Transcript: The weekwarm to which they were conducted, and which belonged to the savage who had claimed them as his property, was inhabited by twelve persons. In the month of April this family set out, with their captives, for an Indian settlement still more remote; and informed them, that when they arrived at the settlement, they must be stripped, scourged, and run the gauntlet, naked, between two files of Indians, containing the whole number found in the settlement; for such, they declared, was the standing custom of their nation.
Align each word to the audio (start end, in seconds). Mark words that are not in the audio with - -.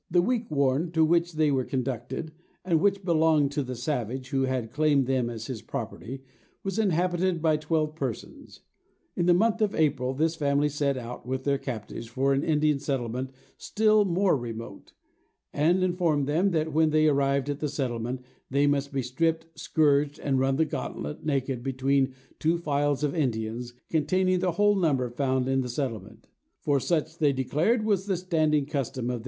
The 0.09 0.23
weekwarm 0.23 0.91
to 0.93 1.05
which 1.05 1.33
they 1.33 1.51
were 1.51 1.63
conducted, 1.63 2.31
and 2.65 2.81
which 2.81 3.05
belonged 3.05 3.51
to 3.51 3.61
the 3.61 3.75
savage 3.75 4.29
who 4.29 4.45
had 4.45 4.71
claimed 4.71 5.05
them 5.05 5.29
as 5.29 5.45
his 5.45 5.61
property, 5.61 6.23
was 6.63 6.79
inhabited 6.79 7.39
by 7.39 7.57
twelve 7.57 7.93
persons. 7.95 8.61
In 9.15 9.27
the 9.27 9.35
month 9.35 9.61
of 9.61 9.75
April 9.75 10.15
this 10.15 10.33
family 10.33 10.69
set 10.69 10.97
out, 10.97 11.27
with 11.27 11.43
their 11.43 11.59
captives, 11.59 12.07
for 12.07 12.33
an 12.33 12.43
Indian 12.43 12.79
settlement 12.79 13.29
still 13.57 14.03
more 14.03 14.35
remote; 14.35 14.93
and 15.53 15.83
informed 15.83 16.25
them, 16.25 16.49
that 16.49 16.73
when 16.73 16.89
they 16.89 17.07
arrived 17.07 17.47
at 17.47 17.59
the 17.59 17.69
settlement, 17.69 18.21
they 18.49 18.65
must 18.65 18.91
be 18.91 19.03
stripped, 19.03 19.45
scourged, 19.53 20.17
and 20.17 20.39
run 20.39 20.55
the 20.55 20.65
gauntlet, 20.65 21.23
naked, 21.23 21.61
between 21.61 22.15
two 22.39 22.57
files 22.57 23.03
of 23.03 23.13
Indians, 23.13 23.75
containing 23.91 24.39
the 24.39 24.53
whole 24.53 24.75
number 24.75 25.11
found 25.11 25.47
in 25.47 25.61
the 25.61 25.69
settlement; 25.69 26.25
for 26.59 26.79
such, 26.79 27.19
they 27.19 27.31
declared, 27.31 27.85
was 27.85 28.07
the 28.07 28.17
standing 28.17 28.65
custom 28.65 29.03
of 29.05 29.09
their 29.11 29.17
nation. 29.17 29.19